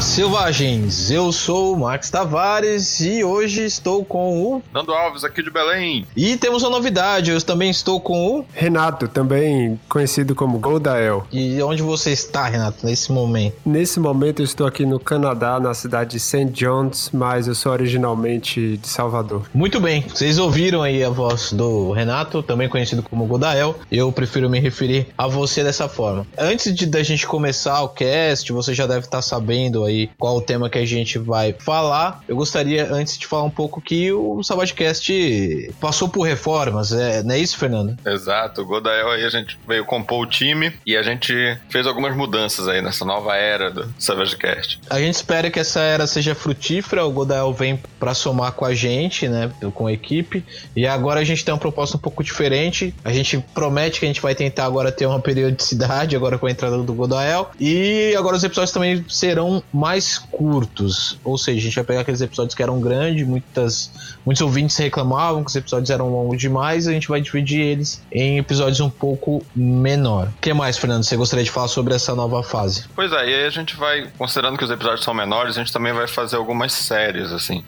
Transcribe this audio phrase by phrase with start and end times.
[0.00, 1.10] Olá, selvagens!
[1.10, 6.06] Eu sou o Max Tavares e hoje estou com o Nando Alves aqui de Belém.
[6.16, 11.26] E temos uma novidade, eu também estou com o Renato, também conhecido como Goldael.
[11.30, 13.56] E onde você está, Renato, nesse momento?
[13.62, 16.46] Nesse momento eu estou aqui no Canadá, na cidade de St.
[16.46, 19.42] John's, mas eu sou originalmente de Salvador.
[19.52, 23.78] Muito bem, vocês ouviram aí a voz do Renato, também conhecido como Goldael.
[23.92, 26.26] Eu prefiro me referir a você dessa forma.
[26.38, 30.40] Antes de da gente começar o cast, você já deve estar sabendo aí qual o
[30.40, 32.22] tema que a gente vai falar.
[32.28, 37.34] Eu gostaria, antes de falar um pouco, que o Sabadcast passou por reformas, é, não
[37.34, 37.96] é isso, Fernando?
[38.06, 41.34] Exato, o Godael aí a gente veio compor o time e a gente
[41.68, 44.80] fez algumas mudanças aí nessa nova era do Savagecast.
[44.88, 48.74] A gente espera que essa era seja frutífera, o Godael vem para somar com a
[48.74, 50.44] gente, né, com a equipe,
[50.74, 52.94] e agora a gente tem uma proposta um pouco diferente.
[53.04, 56.50] A gente promete que a gente vai tentar agora ter uma periodicidade agora com a
[56.50, 61.74] entrada do Godael, e agora os episódios também serão mais curtos, ou seja, a gente
[61.74, 63.90] vai pegar aqueles episódios que eram grandes, muitas,
[64.26, 68.36] muitos ouvintes reclamavam que os episódios eram longos demais, a gente vai dividir eles em
[68.36, 70.26] episódios um pouco menor.
[70.26, 72.84] O que mais, Fernando, você gostaria de falar sobre essa nova fase?
[72.94, 75.72] Pois é, e aí a gente vai, considerando que os episódios são menores, a gente
[75.72, 77.64] também vai fazer algumas séries, assim,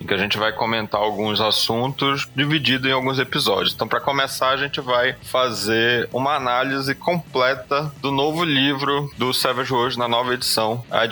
[0.00, 3.74] em que a gente vai comentar alguns assuntos dividido em alguns episódios.
[3.74, 9.72] Então, para começar, a gente vai fazer uma análise completa do novo livro do Savage
[9.72, 11.04] Worlds na nova edição, a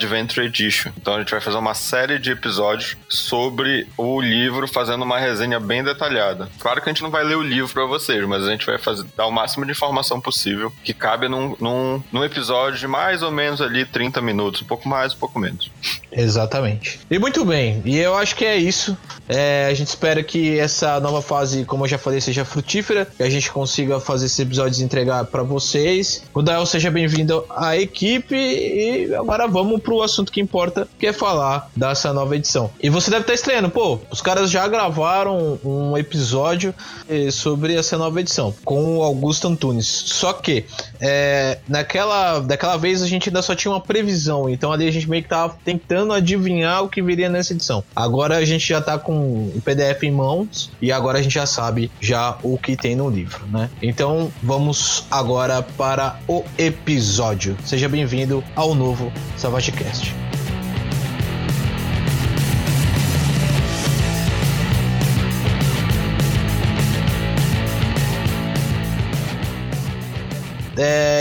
[0.43, 0.91] Edition.
[0.97, 5.59] Então, a gente vai fazer uma série de episódios sobre o livro, fazendo uma resenha
[5.59, 6.49] bem detalhada.
[6.59, 8.77] Claro que a gente não vai ler o livro para vocês, mas a gente vai
[8.77, 13.21] fazer, dar o máximo de informação possível que cabe num, num, num episódio de mais
[13.21, 15.71] ou menos ali 30 minutos, um pouco mais, um pouco menos.
[16.11, 16.99] Exatamente.
[17.09, 18.97] E muito bem, e eu acho que é isso.
[19.27, 23.23] É, a gente espera que essa nova fase, como eu já falei, seja frutífera, que
[23.23, 26.23] a gente consiga fazer esses episódios entregar para vocês.
[26.33, 31.13] O Dael seja bem-vindo à equipe e agora vamos pro assunto que importa, que é
[31.13, 32.69] falar dessa nova edição.
[32.81, 36.73] E você deve estar estreando, pô, os caras já gravaram um episódio
[37.09, 39.87] eh, sobre essa nova edição com o Augusto Antunes.
[39.87, 40.65] Só que
[40.99, 45.09] é, naquela, daquela vez a gente ainda só tinha uma previsão, então ali a gente
[45.09, 47.83] meio que tava tentando adivinhar o que viria nessa edição.
[47.95, 51.45] Agora a gente já tá com o PDF em mãos e agora a gente já
[51.45, 53.69] sabe já o que tem no livro, né?
[53.81, 57.57] Então vamos agora para o episódio.
[57.65, 60.14] Seja bem-vindo ao novo SavageCast.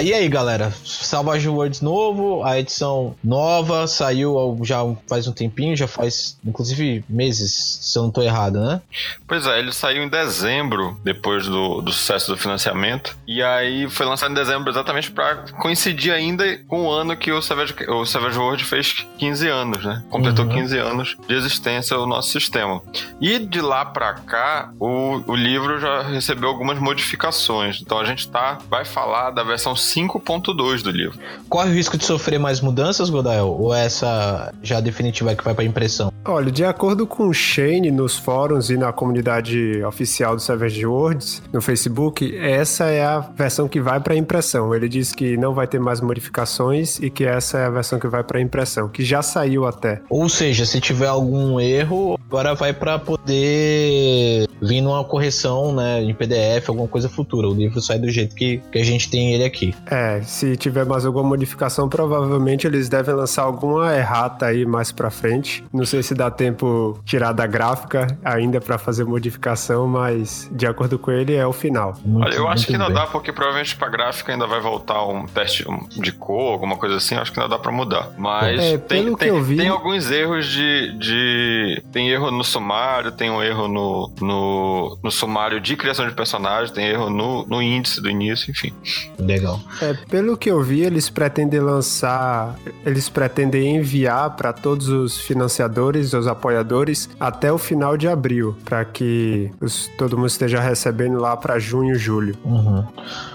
[0.05, 0.71] E aí, galera?
[0.85, 7.79] Savage Worlds novo, a edição nova saiu já faz um tempinho, já faz inclusive meses,
[7.81, 8.83] se eu não tô errado, né?
[9.27, 14.05] Pois é, ele saiu em dezembro, depois do, do sucesso do financiamento, e aí foi
[14.05, 18.39] lançado em dezembro exatamente para coincidir ainda com o ano que o Savage, o Savage
[18.39, 20.05] World fez 15 anos, né?
[20.11, 20.53] Completou uhum.
[20.53, 22.83] 15 anos de existência o nosso sistema.
[23.23, 27.81] E de lá para cá, o, o livro já recebeu algumas modificações.
[27.81, 31.19] Então a gente tá, vai falar da versão 5.2 do livro.
[31.49, 33.49] Corre o risco de sofrer mais mudanças, Godael?
[33.49, 36.13] Ou essa já definitiva é que vai para impressão?
[36.25, 41.43] Olha, de acordo com o Shane nos fóruns e na comunidade oficial do Savage Worlds
[41.53, 44.75] no Facebook, essa é a versão que vai para impressão.
[44.75, 48.09] Ele diz que não vai ter mais modificações e que essa é a versão que
[48.09, 50.01] vai para impressão, que já saiu até.
[50.09, 56.15] Ou seja, se tiver algum erro, agora vai para poder vir numa correção, né, em
[56.15, 57.49] PDF, alguma coisa futura.
[57.49, 59.74] O livro sai do jeito que, que a gente tem ele aqui.
[59.87, 65.11] É, se tiver mais alguma modificação, provavelmente eles devem lançar alguma errata aí mais para
[65.11, 65.65] frente.
[65.73, 70.99] Não sei se dá tempo tirar da gráfica ainda para fazer modificação, mas de acordo
[70.99, 71.95] com ele é o final.
[72.05, 72.95] Muito, Olha, eu acho que ainda bem.
[72.95, 77.15] dá, porque provavelmente pra gráfica ainda vai voltar um teste de cor, alguma coisa assim,
[77.15, 78.11] acho que ainda dá pra mudar.
[78.17, 79.57] Mas é, tem, tem, vi...
[79.57, 81.83] tem, alguns erros de, de.
[81.93, 86.73] Tem erro no sumário, tem um erro no, no, no sumário de criação de personagem,
[86.73, 88.73] tem erro no, no índice do início, enfim.
[89.19, 89.61] Legal.
[89.83, 96.13] É, pelo que eu vi, eles pretendem lançar, eles pretendem enviar para todos os financiadores
[96.13, 101.37] os apoiadores, até o final de abril, para que os, todo mundo esteja recebendo lá
[101.37, 102.37] para junho, julho.
[102.45, 102.85] Uhum.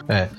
[0.08, 0.30] É.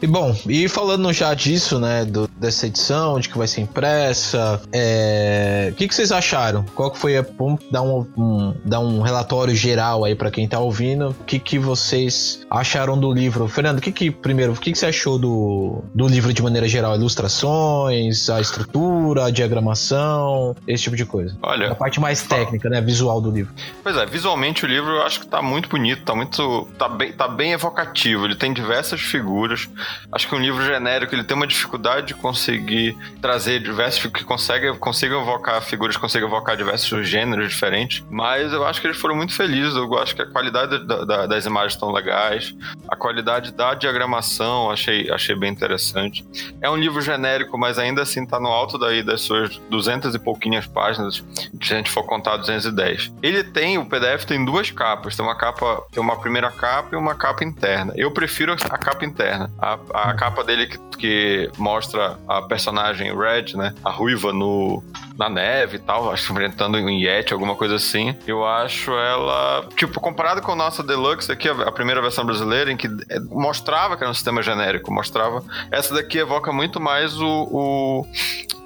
[0.00, 4.60] E bom, e falando já disso, né, do, dessa edição, de que vai ser impressa,
[4.72, 5.68] é...
[5.72, 6.64] o que, que vocês acharam?
[6.74, 7.26] Qual que foi a...
[7.38, 11.10] Vamos dar um, um, dar um relatório geral aí para quem tá ouvindo.
[11.10, 13.46] O que, que vocês acharam do livro?
[13.48, 16.66] Fernando, o que que, primeiro, o que, que você achou do, do livro de maneira
[16.66, 16.94] geral?
[16.96, 19.18] Ilustrações, a estrutura?
[19.28, 21.36] a diagramação, esse tipo de coisa.
[21.42, 21.72] Olha.
[21.72, 22.80] A parte mais técnica, né?
[22.80, 23.52] Visual do livro.
[23.82, 26.68] Pois é, visualmente o livro eu acho que tá muito bonito, tá muito.
[26.78, 28.24] tá bem, tá bem evocativo.
[28.24, 29.68] Ele tem diversas figuras.
[30.12, 34.10] Acho que um livro genérico ele tem uma dificuldade de conseguir trazer diversos.
[34.10, 38.04] que consegue, consiga evocar figuras, consiga evocar diversos gêneros diferentes.
[38.10, 39.74] Mas eu acho que eles foram muito felizes.
[39.74, 42.54] Eu acho que a qualidade da, da, das imagens estão legais.
[42.88, 46.24] A qualidade da diagramação achei, achei bem interessante.
[46.60, 50.18] É um livro genérico, mas ainda assim tá no alto daí das suas duzentas e
[50.18, 51.24] pouquinhas páginas,
[51.62, 53.12] se a gente for contar 210.
[53.22, 56.96] Ele tem, o PDF tem duas capas, tem uma capa, tem uma primeira capa e
[56.96, 57.92] uma capa interna.
[57.96, 59.50] Eu prefiro a capa interna.
[59.58, 64.82] A, a capa dele que, que mostra a personagem Red, né, a ruiva no,
[65.16, 68.16] na neve e tal, acho enfrentando um Yeti, alguma coisa assim.
[68.26, 72.76] Eu acho ela, tipo, comparado com a nossa Deluxe aqui, a, primeira versão brasileira, em
[72.76, 72.88] que
[73.30, 75.42] mostrava que era um sistema genérico, mostrava.
[75.70, 78.06] Essa daqui evoca muito mais o, o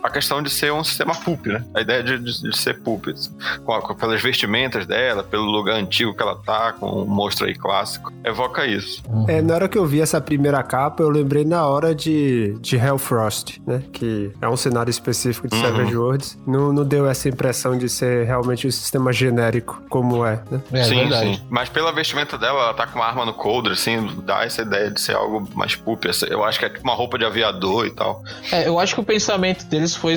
[0.03, 1.65] a questão de ser um sistema pulp, né?
[1.75, 3.07] A ideia de, de, de ser pulp.
[3.65, 7.47] Com, com, pelas vestimentas dela, pelo lugar antigo que ela tá, com o um monstro
[7.47, 8.13] aí clássico.
[8.25, 9.03] Evoca isso.
[9.29, 12.77] É, na hora que eu vi essa primeira capa, eu lembrei na hora de, de
[12.77, 13.83] Hellfrost, né?
[13.93, 15.63] Que é um cenário específico de uhum.
[15.63, 16.39] Savage Worlds.
[16.47, 20.61] Não, não deu essa impressão de ser realmente um sistema genérico, como é, né?
[20.73, 21.37] É, sim, verdade.
[21.37, 21.43] sim.
[21.49, 24.91] Mas pela vestimenta dela, ela tá com uma arma no coldre, assim, dá essa ideia
[24.91, 26.05] de ser algo mais pulp.
[26.29, 28.23] Eu acho que é tipo uma roupa de aviador e tal.
[28.51, 30.17] É, eu acho que o pensamento deles foi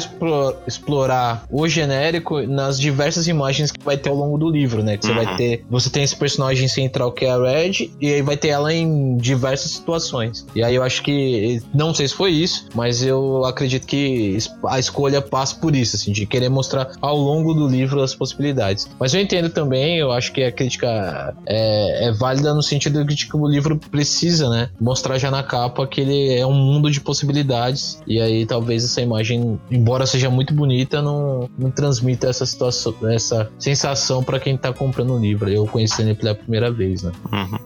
[0.68, 4.98] explorar o genérico nas diversas imagens que vai ter ao longo do livro, né?
[4.98, 5.24] Que você uhum.
[5.24, 5.66] vai ter.
[5.70, 9.18] Você tem esse personagem central que é a Red, e aí vai ter ela em
[9.18, 10.46] diversas situações.
[10.56, 11.62] E aí eu acho que.
[11.74, 14.38] Não sei se foi isso, mas eu acredito que
[14.68, 18.90] a escolha passa por isso, assim, de querer mostrar ao longo do livro as possibilidades.
[19.00, 23.26] Mas eu entendo também, eu acho que a crítica é, é válida no sentido de
[23.26, 24.70] que o livro precisa, né?
[24.80, 28.00] Mostrar já na capa que ele é um mundo de possibilidades.
[28.08, 33.50] E aí talvez essa imagem, embora seja muito bonita, não, não transmita essa situação, essa
[33.58, 35.50] sensação para quem tá comprando o livro.
[35.50, 37.12] Eu conhecendo ele pela primeira vez, né?
[37.32, 37.60] Uhum.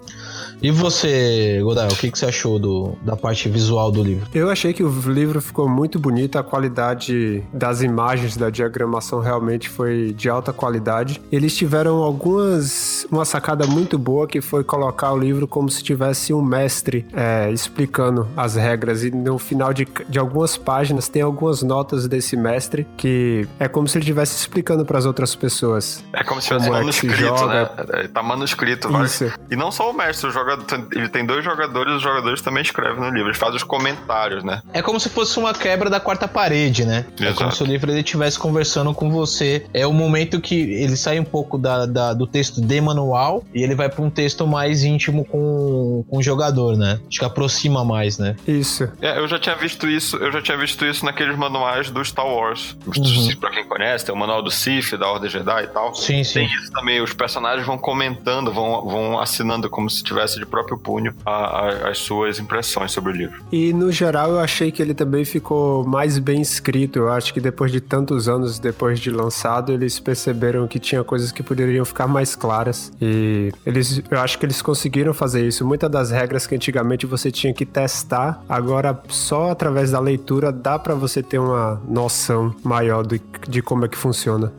[0.61, 4.27] E você, Godai, o que, que você achou do, da parte visual do livro?
[4.33, 9.69] Eu achei que o livro ficou muito bonito, a qualidade das imagens, da diagramação realmente
[9.69, 11.21] foi de alta qualidade.
[11.31, 13.07] Eles tiveram algumas.
[13.11, 17.49] uma sacada muito boa que foi colocar o livro como se tivesse um mestre é,
[17.51, 19.03] explicando as regras.
[19.03, 23.87] E no final de, de algumas páginas tem algumas notas desse mestre que é como
[23.87, 26.03] se ele estivesse explicando para as outras pessoas.
[26.11, 27.47] É como se fosse é manuscrito, joga.
[27.47, 28.07] né?
[28.13, 28.89] Tá manuscrito.
[29.03, 29.31] Isso.
[29.49, 32.99] E não só o mestre, o jogador ele tem dois jogadores, os jogadores também escrevem
[32.99, 34.61] no livro, eles fazem os comentários, né?
[34.73, 37.05] É como se fosse uma quebra da quarta parede, né?
[37.17, 37.23] Exato.
[37.23, 39.65] É como se o livro ele estivesse conversando com você.
[39.73, 43.63] É o momento que ele sai um pouco da, da do texto de manual e
[43.63, 46.99] ele vai para um texto mais íntimo com, com o jogador, né?
[47.07, 48.35] Acho que aproxima mais, né?
[48.47, 48.89] Isso.
[49.01, 52.27] É, eu já tinha visto isso, eu já tinha visto isso naqueles manuais do Star
[52.27, 52.77] Wars.
[52.85, 53.35] Uhum.
[53.39, 55.93] Pra quem conhece, tem o manual do Sith, da Ordem Jedi e tal.
[55.93, 56.39] Sim, sim.
[56.39, 60.77] Tem isso também, os personagens vão comentando, vão, vão assinando como se tivesse de próprio
[60.77, 63.43] punho a, a, as suas impressões sobre o livro.
[63.51, 66.99] E no geral eu achei que ele também ficou mais bem escrito.
[66.99, 71.31] Eu acho que depois de tantos anos depois de lançado, eles perceberam que tinha coisas
[71.31, 72.91] que poderiam ficar mais claras.
[73.01, 75.65] E eles, eu acho que eles conseguiram fazer isso.
[75.65, 80.77] Muitas das regras que antigamente você tinha que testar, agora só através da leitura dá
[80.79, 84.51] para você ter uma noção maior de, de como é que funciona.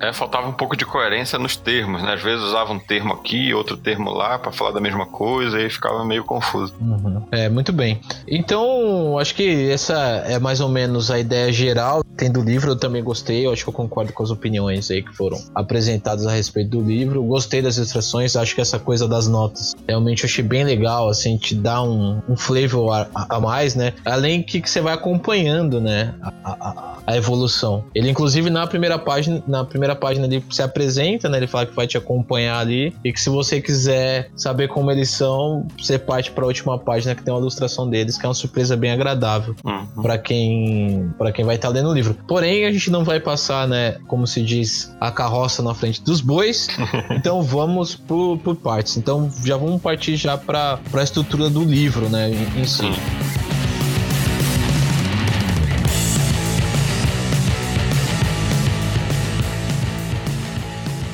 [0.00, 2.14] É, faltava um pouco de coerência nos termos, né?
[2.14, 5.70] Às vezes usava um termo aqui, outro termo lá para falar da mesma coisa e
[5.70, 6.74] ficava meio confuso.
[6.80, 7.22] Uhum.
[7.30, 8.00] É, muito bem.
[8.26, 9.94] Então, acho que essa
[10.26, 12.04] é mais ou menos a ideia geral.
[12.16, 13.46] Tendo o livro, eu também gostei.
[13.46, 16.80] Eu acho que eu concordo com as opiniões aí que foram apresentadas a respeito do
[16.80, 17.22] livro.
[17.22, 18.36] Gostei das ilustrações.
[18.36, 21.08] Acho que essa coisa das notas realmente eu achei bem legal.
[21.08, 23.92] Assim, te dá um, um flavor a, a, mais, né?
[24.04, 26.14] Além que, que você vai acompanhando, né?
[26.22, 27.84] A, a, a evolução.
[27.94, 31.38] Ele, inclusive, na primeira página, na primeira página ele se apresenta, né?
[31.38, 35.10] Ele fala que vai te acompanhar ali e que se você quiser saber como eles
[35.10, 38.34] são, você parte para a última página que tem uma ilustração deles, que é uma
[38.34, 40.02] surpresa bem agradável uhum.
[40.02, 42.16] para quem para quem vai estar tá lendo o livro.
[42.26, 46.20] Porém, a gente não vai passar, né, como se diz, a carroça na frente dos
[46.20, 46.68] bois.
[47.10, 48.96] então vamos por, por partes.
[48.96, 52.90] Então já vamos partir já para a estrutura do livro, né, em, em si.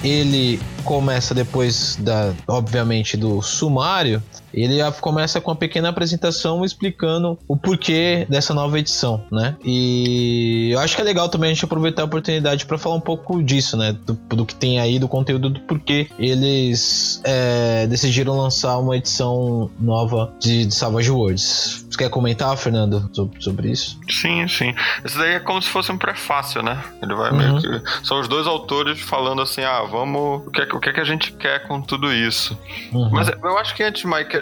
[0.02, 7.56] Ele começa depois da, obviamente, do sumário, ele começa com uma pequena apresentação explicando o
[7.56, 9.56] porquê dessa nova edição, né?
[9.64, 13.00] E eu acho que é legal também a gente aproveitar a oportunidade para falar um
[13.00, 13.92] pouco disso, né?
[13.92, 19.71] Do, do, que tem aí, do conteúdo, do porquê eles é, decidiram lançar uma edição
[19.78, 21.87] nova de, de Savage Worlds.
[21.90, 23.99] Você quer comentar, Fernando, sobre, sobre isso?
[24.09, 24.75] Sim, sim.
[25.04, 26.82] Isso daí é como se fosse um prefácio, né?
[27.02, 27.37] Ele vai Uhum.
[27.37, 28.06] meio que.
[28.06, 30.47] São os dois autores falando assim: ah, vamos.
[30.47, 32.59] O que, é que- o que é que a gente quer com tudo isso?
[32.92, 33.11] Uhum.
[33.11, 34.37] Mas eu acho que antes, Mike,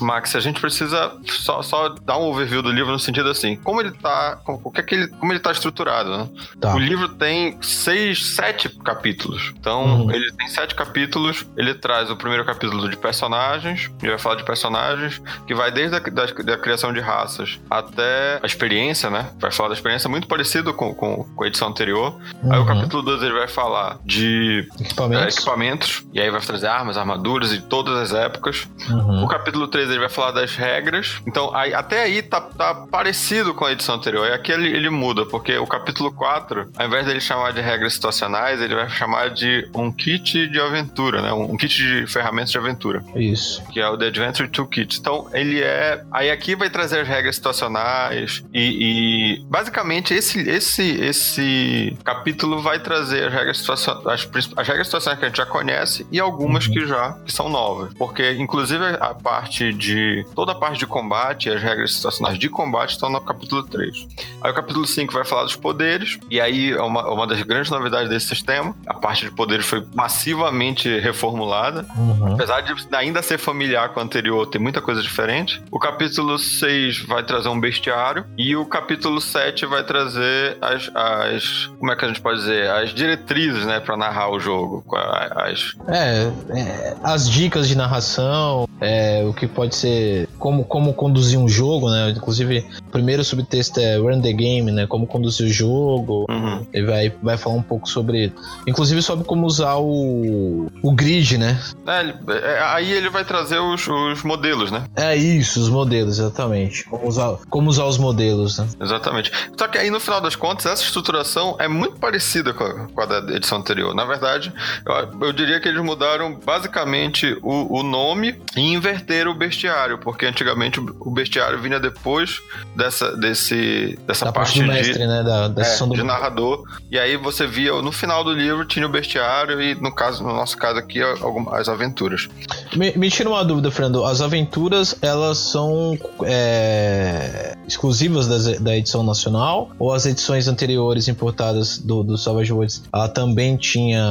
[0.00, 3.80] Max, a gente precisa só, só dar um overview do livro no sentido assim, como
[3.80, 4.38] ele tá.
[4.44, 6.28] Como, o que é que ele, como ele tá estruturado, né?
[6.60, 6.74] Tá.
[6.74, 9.52] O livro tem seis, sete capítulos.
[9.58, 10.10] Então, Uhum.
[10.10, 11.46] ele tem sete capítulos.
[11.56, 13.90] Ele traz o primeiro capítulo de personagens.
[14.02, 18.38] Ele vai falar de personagens, que vai desde a da, da criação de raças até
[18.42, 19.30] a experiência, né?
[19.38, 22.18] Vai falar da experiência muito parecido com, com, com a edição anterior.
[22.50, 22.66] Aí o Uhum.
[22.66, 25.36] capítulo 2 ele vai falar de é, Equipamentos.
[25.36, 26.06] equipamentos.
[26.12, 28.66] E aí vai trazer armas, armaduras de todas as épocas.
[28.88, 29.24] Uhum.
[29.24, 31.20] O capítulo 3 ele vai falar das regras.
[31.26, 34.26] Então, aí- até aí tá, tá parecido com a edição anterior.
[34.28, 37.94] E aqui ele, ele muda, porque o capítulo 4, ao invés dele chamar de regras
[37.94, 41.32] situacionais, ele vai chamar de um kit de aventura, né?
[41.32, 43.62] Um, um kit de ferramentas de aventura, Isso.
[43.72, 44.98] que é o The Adventure Toolkit.
[44.98, 46.02] Então, ele é.
[46.12, 49.38] Aí aqui vai trazer as regras situacionais e.
[49.38, 54.06] e basicamente, esse, esse, esse capítulo vai trazer as regras situacionais.
[54.06, 57.48] As, as regras situacionais que a gente já conhece e algumas que já que são
[57.48, 57.92] novas.
[57.94, 60.24] Porque, inclusive, a parte de.
[60.34, 64.06] Toda a parte de combate, as regras situacionais de combate estão no capítulo 3.
[64.40, 67.70] Aí o capítulo 5 vai falar dos poderes, e aí é uma, uma das grandes
[67.70, 68.74] novidades desse sistema.
[68.86, 71.84] A parte de poderes foi massivamente reformulada.
[71.96, 72.34] Uhum.
[72.34, 75.60] Apesar de ainda ser familiar com o anterior, tem muita coisa diferente.
[75.70, 78.24] O capítulo 6 vai trazer um bestiário.
[78.38, 80.90] E o capítulo 7 vai trazer as.
[80.94, 82.70] as como é que a gente pode dizer?
[82.70, 84.84] As diretrizes, né, pra narrar o jogo.
[84.94, 91.38] As, É, é, as dicas de narração, é, o que pode ser, como, como conduzir
[91.38, 92.10] um jogo, né?
[92.10, 94.86] Inclusive, primeiro subtexto é Run the Game, né?
[94.86, 96.26] Como conduzir o jogo.
[96.30, 96.64] Uhum.
[96.72, 98.32] Ele vai, vai falar um pouco sobre,
[98.68, 101.60] inclusive sobre como usar o, o grid, né?
[101.86, 104.84] É, ele- é, aí ele vai trazer os, os modelos, né?
[104.94, 106.84] É isso, os modelos, exatamente.
[106.84, 108.68] Como usar, como usar os modelos, né?
[108.80, 109.32] Exatamente.
[109.58, 113.00] Só que aí, no final das contas, essa estruturação é muito parecida com a, com
[113.00, 113.92] a da edição anterior.
[113.92, 114.52] Na verdade,
[114.86, 120.26] eu, eu diria que eles mudaram basicamente o, o nome e inverteram o bestiário, porque
[120.26, 122.40] antigamente o, o bestiário vinha depois
[122.84, 125.22] dessa, desse, dessa Da parte, parte do de, mestre, né?
[125.22, 126.62] Da, da é, sessão do de narrador.
[126.90, 130.32] E aí você via, no final do livro, tinha o bestiário e, no caso, no
[130.34, 132.28] nosso caso aqui, algumas, as aventuras.
[132.76, 134.04] Me, me tira uma dúvida, Fernando.
[134.04, 139.70] As aventuras, elas são é, exclusivas das- da edição nacional?
[139.78, 144.04] Ou as edições anteriores importadas do, do Savage Worlds, ela também tinha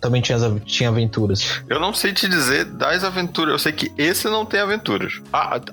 [0.00, 1.62] também tinha, tinha aventuras?
[1.68, 3.52] Eu não sei te dizer das aventuras.
[3.52, 5.20] Eu sei que esse não tem aventuras.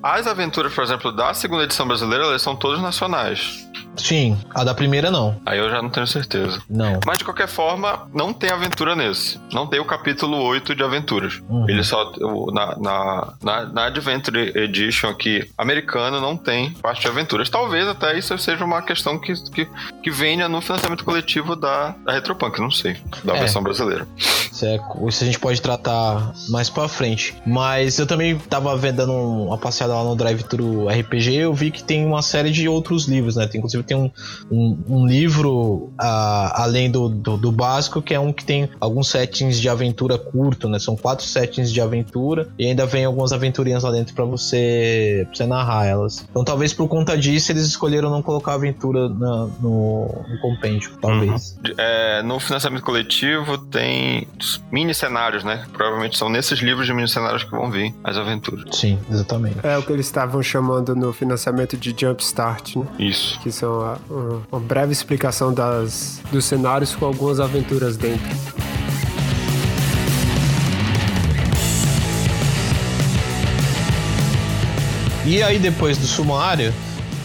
[0.04, 3.70] As aventuras, por exemplo, da segunda edição brasileira, elas são todas nacionais.
[4.00, 5.40] Sim, a da primeira não.
[5.46, 6.62] Aí eu já não tenho certeza.
[6.70, 7.00] Não.
[7.06, 9.40] Mas de qualquer forma, não tem aventura nesse.
[9.54, 11.42] Não tem o capítulo 8 de aventuras.
[11.50, 11.70] Uhum.
[11.70, 12.12] Ele só.
[12.54, 17.50] Na, na, na, na Adventure Edition aqui, americano, não tem parte de aventuras.
[17.50, 19.68] Talvez até isso seja uma questão que, que,
[20.04, 22.98] que venha no financiamento coletivo da, da Retropunk, não sei.
[23.24, 23.40] Da É.
[23.40, 24.08] versão brasileira.
[24.18, 27.36] Isso, é- isso a gente pode tratar mais pra frente.
[27.46, 31.36] Mas eu também tava vendo uma passeada lá no Drive Thru RPG.
[31.36, 33.48] Eu vi que tem uma série de outros livros, né?
[33.48, 34.10] Tem, inclusive tem um,
[34.52, 39.60] um, um livro além do, do, do básico, que é um que tem alguns settings
[39.60, 40.80] de aventura curto, né?
[40.80, 45.36] São quatro settings de aventura e ainda vem algumas aventurinhas lá dentro pra você, pra
[45.36, 46.26] você narrar elas.
[46.30, 51.58] Então talvez por conta disso eles escolheram não colocar aventura na- no, no compêndio, talvez.
[51.62, 54.28] De- é, no financiamento coletivo tem
[54.72, 55.66] mini cenários, né?
[55.74, 58.66] Provavelmente são nesses livros de mini cenários que vão vir as aventuras.
[58.76, 59.58] Sim, exatamente.
[59.64, 62.86] É o que eles estavam chamando no financiamento de Jumpstart, né?
[63.00, 63.40] Isso.
[63.42, 68.28] Que são a- uma, uma breve explicação das, dos cenários com algumas aventuras dentro.
[75.26, 76.74] E aí depois do sumário,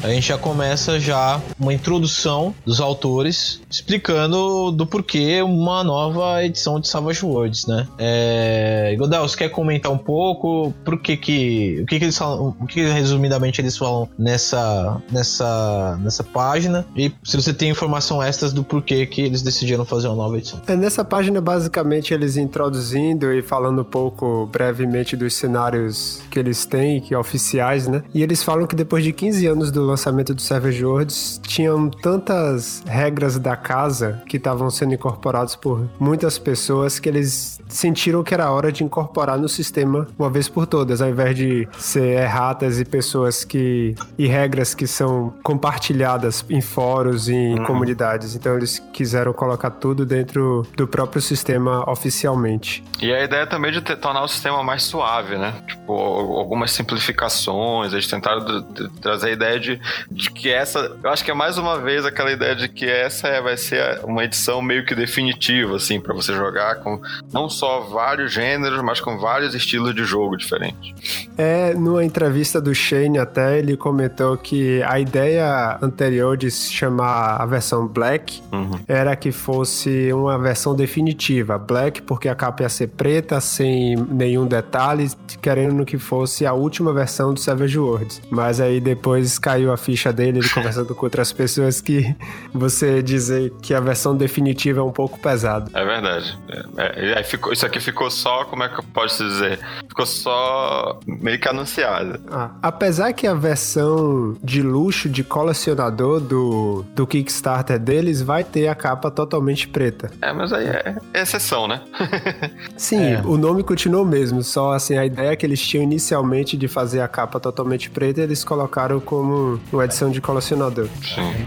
[0.04, 6.78] a gente já começa já uma introdução dos autores explicando do porquê uma nova edição
[6.78, 7.88] de Savage Worlds, né?
[7.98, 8.94] É...
[8.98, 12.66] Godel, você quer comentar um pouco por que que o que que eles falam, o
[12.66, 18.62] que resumidamente eles falam nessa nessa nessa página e se você tem informação extras do
[18.62, 20.60] porquê que eles decidiram fazer uma nova edição.
[20.66, 26.66] É, nessa página, basicamente, eles introduzindo e falando um pouco brevemente dos cenários que eles
[26.66, 28.02] têm, que oficiais, né?
[28.12, 32.82] E eles falam que depois de 15 anos do lançamento do Savage Worlds, tinham tantas
[32.86, 38.50] regras da casa que estavam sendo incorporadas por muitas pessoas que eles sentiram que era
[38.50, 42.84] hora de incorporar no sistema uma vez por todas, ao invés de ser erratas e
[42.84, 43.94] pessoas que.
[44.18, 48.34] e regras que são compartilhadas em fóruns e em comunidades.
[48.34, 52.82] Então eles quiseram colocar tudo dentro do próprio sistema oficialmente.
[53.00, 55.54] E a ideia também de ter- tornar o sistema mais suave, né?
[55.66, 58.62] Tipo, algumas simplificações, eles tentaram
[59.00, 60.96] trazer a ideia de, de que essa.
[61.02, 64.00] Eu acho que é mais uma vez aquela ideia de que essa é, vai ser
[64.04, 67.00] uma edição meio que definitiva, assim, para você jogar com
[67.32, 71.28] não só vários gêneros, mas com vários estilos de jogo diferentes.
[71.36, 77.36] É, numa entrevista do Shane até, ele comentou que a ideia anterior de se chamar
[77.36, 78.78] a versão Black uhum.
[78.86, 81.58] era que fosse uma versão definitiva.
[81.58, 85.10] Black porque a capa ia ser preta, sem nenhum detalhe,
[85.40, 88.22] querendo que fosse a última versão do Savage Worlds.
[88.30, 92.14] Mas aí depois caiu a ficha dele, ele conversando com outras pessoas, que
[92.52, 95.70] você dizer que a versão definitiva é um pouco pesado.
[95.74, 96.38] É verdade.
[96.76, 99.58] É, é, ficou, isso aqui ficou só, como é que eu posso dizer?
[99.88, 102.20] Ficou só meio que anunciado.
[102.30, 108.68] Ah, apesar que a versão de luxo de colecionador do, do Kickstarter deles vai ter
[108.68, 110.10] a capa totalmente preta.
[110.20, 111.80] É, mas aí é, é exceção, né?
[112.76, 113.22] Sim, é.
[113.24, 117.08] o nome continuou mesmo, só assim, a ideia que eles tinham inicialmente de fazer a
[117.08, 120.88] capa totalmente preta, eles colocaram como uma edição de colecionador.
[121.02, 121.46] Sim.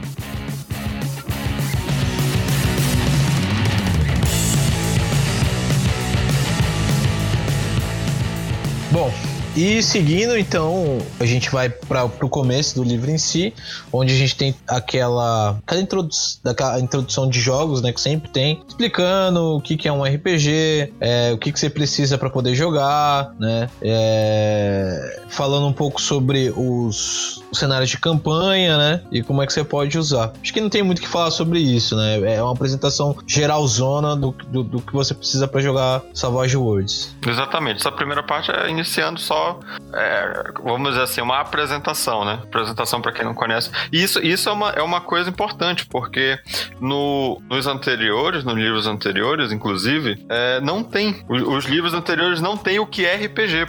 [8.91, 9.11] Bom,
[9.57, 13.51] e seguindo, então, a gente vai para o começo do livro em si,
[13.91, 16.09] onde a gente tem aquela, aquela introdu
[16.43, 20.93] daquela introdução de jogos, né, que sempre tem, explicando o que, que é um RPG,
[20.99, 26.53] é, o que, que você precisa para poder jogar, né, é, falando um pouco sobre
[26.55, 30.33] os, os, cenários de campanha, né, e como é que você pode usar.
[30.39, 34.15] Acho que não tem muito o que falar sobre isso, né, é uma apresentação geralzona
[34.15, 37.15] do, do, do que você precisa para jogar Savage Worlds.
[37.25, 39.46] Exatamente, essa primeira parte é iniciando só
[39.93, 42.39] é, vamos dizer assim, uma apresentação, né?
[42.43, 43.69] Apresentação para quem não conhece.
[43.91, 46.39] E isso, isso é, uma, é uma coisa importante, porque
[46.79, 51.23] no, nos anteriores, nos livros anteriores, inclusive, é, não tem.
[51.29, 53.67] Os, os, livros anteriores não tem o que é RPG.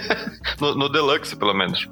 [0.60, 1.88] no, no, Deluxe, pelo menos.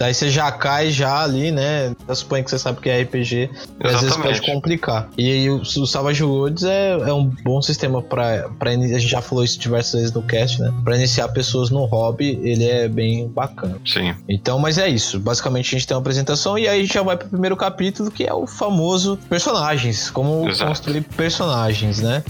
[0.00, 1.94] Aí você já cai já ali, né?
[2.06, 3.50] Eu suponho que você sabe que é RPG.
[3.82, 5.08] Às vezes pode complicar.
[5.16, 9.20] E aí o, o Savage Worlds é, é um bom sistema para A gente já
[9.20, 10.72] falou isso diversas vezes no cast, né?
[10.84, 13.76] Para iniciar pessoas no hobby, ele é bem bacana.
[13.84, 14.14] Sim.
[14.28, 15.18] Então, mas é isso.
[15.18, 18.10] Basicamente a gente tem uma apresentação e aí a gente já vai pro primeiro capítulo,
[18.10, 20.10] que é o famoso personagens.
[20.10, 20.68] Como Exato.
[20.68, 22.22] construir personagens, né?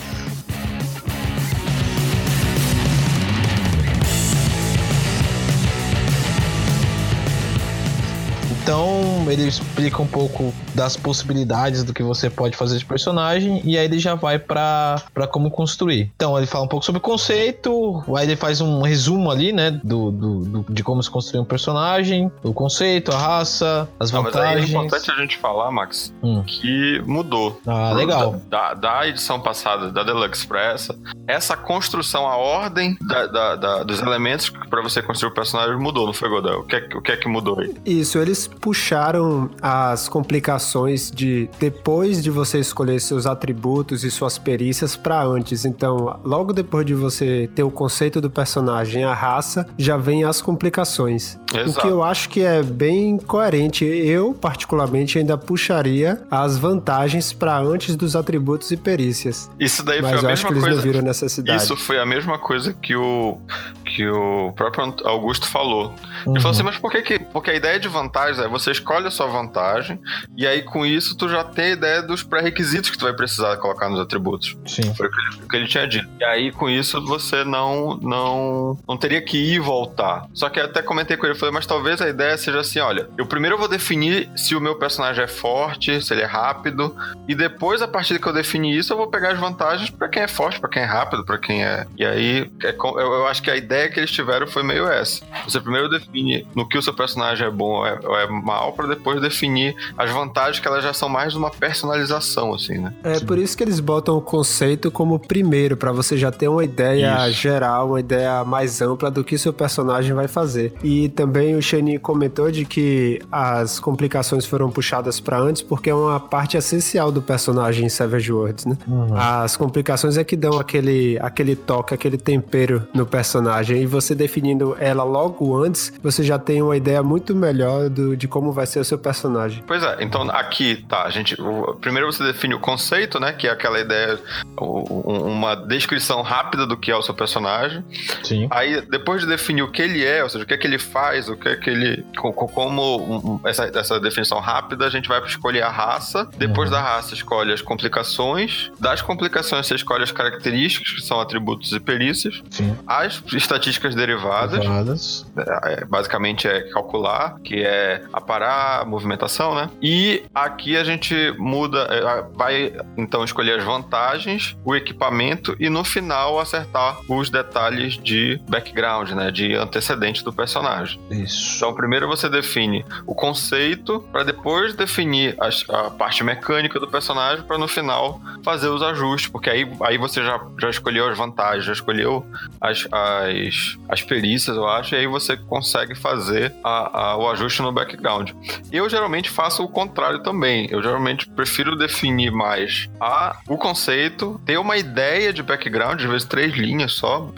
[9.28, 13.76] Então ele explica um pouco das possibilidades do que você pode fazer de personagem e
[13.76, 16.10] aí ele já vai para como construir.
[16.16, 19.70] Então ele fala um pouco sobre o conceito, aí ele faz um resumo ali, né,
[19.84, 24.34] do, do, do de como se construir um personagem, o conceito, a raça, as vantagens.
[24.34, 26.42] Não, mas aí é importante a gente falar, Max, hum.
[26.46, 27.60] que mudou.
[27.66, 28.40] Ah, legal.
[28.48, 33.82] Da, da, edição passada, da Deluxe pra essa, essa construção, a ordem da, da, da
[33.82, 36.60] dos elementos para você construir o personagem mudou, não foi, Godel?
[36.60, 37.74] O que, é, o que é que mudou aí?
[37.84, 39.17] Isso, eles puxaram
[39.60, 45.64] as complicações de depois de você escolher seus atributos e suas perícias para antes.
[45.64, 50.40] Então, logo depois de você ter o conceito do personagem, a raça, já vem as
[50.40, 51.38] complicações.
[51.54, 51.70] Exato.
[51.70, 53.84] O que eu acho que é bem coerente.
[53.84, 59.50] Eu, particularmente, ainda puxaria as vantagens para antes dos atributos e perícias.
[59.58, 60.76] Isso daí Mas foi a mesma acho que eles coisa.
[60.76, 61.62] Não viram necessidade.
[61.62, 63.38] Isso foi a mesma coisa que o
[63.84, 65.94] que o próprio Augusto falou.
[66.26, 66.34] Uhum.
[66.34, 69.06] Ele falou assim, mas por que, que porque a ideia de vantagem é você escolhe
[69.08, 70.00] a sua vantagem
[70.36, 73.56] e aí com isso tu já tem a ideia dos pré-requisitos que tu vai precisar
[73.56, 74.56] colocar nos atributos.
[74.66, 74.94] Sim.
[74.94, 76.08] Foi o que, ele, o que ele tinha dito.
[76.20, 80.26] E aí com isso você não não não teria que ir e voltar.
[80.32, 83.26] Só que até comentei com ele, falei, mas talvez a ideia seja assim, olha, eu
[83.26, 86.94] primeiro vou definir se o meu personagem é forte, se ele é rápido,
[87.26, 90.22] e depois a partir que eu definir isso, eu vou pegar as vantagens para quem
[90.22, 91.86] é forte, para quem é rápido, para quem é.
[91.96, 95.24] E aí é, eu acho que a ideia que eles tiveram foi meio essa.
[95.44, 98.72] Você primeiro define no que o seu personagem é bom ou é, ou é mal
[98.72, 102.92] para depois definir as vantagens que elas já são mais uma personalização, assim, né?
[103.02, 106.64] É por isso que eles botam o conceito como primeiro, para você já ter uma
[106.64, 107.40] ideia isso.
[107.40, 110.74] geral, uma ideia mais ampla do que seu personagem vai fazer.
[110.82, 115.94] E também o Shane comentou de que as complicações foram puxadas para antes porque é
[115.94, 118.76] uma parte essencial do personagem em Savage Worlds, né?
[118.86, 119.14] Uhum.
[119.14, 123.82] As complicações é que dão aquele, aquele toque, aquele tempero no personagem.
[123.82, 128.26] E você definindo ela logo antes, você já tem uma ideia muito melhor do, de
[128.26, 129.62] como vai ser ser o seu personagem.
[129.66, 131.36] Pois é, então aqui, tá, a gente.
[131.80, 133.32] Primeiro você define o conceito, né?
[133.32, 134.18] Que é aquela ideia,
[134.56, 137.84] uma descrição rápida do que é o seu personagem.
[138.22, 138.48] Sim.
[138.50, 140.78] Aí, depois de definir o que ele é, ou seja, o que é que ele
[140.78, 142.04] faz, o que é que ele.
[142.16, 146.28] Como essa, essa definição rápida, a gente vai escolher a raça.
[146.36, 146.76] Depois uhum.
[146.76, 148.70] da raça, escolhe as complicações.
[148.78, 152.42] Das complicações, você escolhe as características, que são atributos e perícias.
[152.50, 152.76] Sim.
[152.86, 154.58] As estatísticas derivadas.
[154.58, 155.26] derivadas.
[155.64, 159.70] É, basicamente é calcular, que é aparar a movimentação, né?
[159.82, 165.84] E aqui a gente muda, é, vai então escolher as vantagens, o equipamento e no
[165.84, 169.30] final acertar os detalhes de background, né?
[169.30, 171.00] De antecedente do personagem.
[171.10, 171.56] Isso.
[171.56, 177.44] Então primeiro você define o conceito para depois definir a, a, parte mecânica do personagem
[177.44, 181.64] para no final fazer os ajustes, porque aí, aí você já, já escolheu as vantagens,
[181.64, 182.26] já escolheu
[182.60, 187.62] as, as, as perícias, eu acho, e aí você consegue fazer a, a, o ajuste
[187.62, 188.30] no background.
[188.70, 190.68] Eu geralmente faço o contrário também.
[190.70, 196.26] Eu geralmente prefiro definir mais a, o conceito, ter uma ideia de background, às vezes
[196.26, 197.28] três linhas só,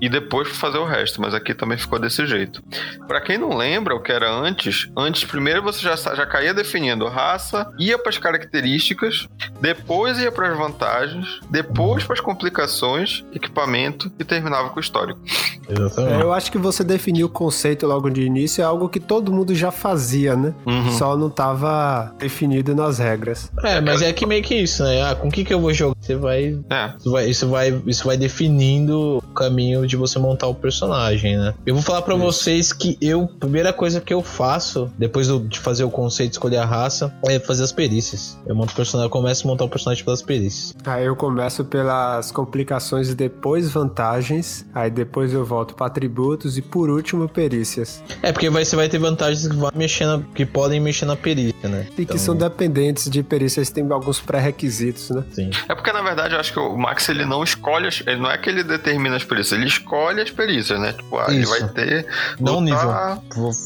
[0.00, 1.20] e depois fazer o resto.
[1.20, 2.62] Mas aqui também ficou desse jeito.
[3.06, 7.06] Para quem não lembra o que era antes, antes primeiro você já, já caía definindo
[7.06, 9.28] raça, ia para as características,
[9.60, 15.20] depois ia para as vantagens, depois para as complicações, equipamento e terminava com o histórico.
[15.68, 16.14] Exatamente.
[16.14, 19.32] É, eu acho que você definiu o conceito logo de início, é algo que todo
[19.32, 20.54] mundo já fazia, né?
[20.70, 20.90] Uhum.
[20.92, 23.50] Só não estava definido nas regras.
[23.64, 25.02] É, mas é que meio que isso, né?
[25.02, 25.96] Ah, com o que, que eu vou jogar?
[26.00, 26.94] Você vai, é.
[26.98, 27.30] isso vai.
[27.30, 27.82] Isso vai.
[27.86, 31.54] Isso vai definindo o caminho de você montar o personagem, né?
[31.66, 33.28] Eu vou falar para vocês que eu.
[33.36, 37.38] A primeira coisa que eu faço, depois de fazer o conceito, escolher a raça, é
[37.38, 38.38] fazer as perícias.
[38.46, 40.74] Eu monto o personagem, eu começo a montar o personagem pelas perícias.
[40.84, 44.66] Aí eu começo pelas complicações e depois vantagens.
[44.74, 48.02] Aí depois eu volto para atributos e por último perícias.
[48.22, 51.16] É, porque vai, você vai ter vantagens que, vai mexer na, que podem mexer na
[51.16, 51.86] perícia, né?
[51.96, 52.14] E então...
[52.14, 55.24] que são dependentes de perícias, tem alguns pré-requisitos, né?
[55.32, 55.50] Sim.
[55.66, 58.30] É porque na verdade eu acho que o Max ele não escolhe, as, ele não
[58.30, 60.92] é que ele determina as perícias, ele escolhe as perícias, né?
[60.92, 62.06] Tipo, ah, ele vai ter.
[62.38, 62.90] Não nível.